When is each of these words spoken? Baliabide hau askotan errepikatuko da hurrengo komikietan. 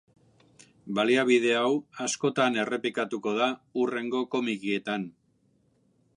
Baliabide 0.99 1.51
hau 1.57 1.69
askotan 2.05 2.59
errepikatuko 2.65 3.35
da 3.43 3.51
hurrengo 3.83 4.25
komikietan. 4.37 5.07